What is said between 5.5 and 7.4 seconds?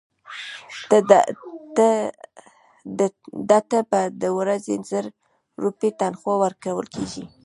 روپۍ تنخوا ورکول کېږي.